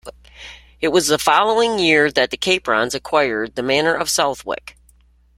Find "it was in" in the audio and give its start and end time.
0.79-1.13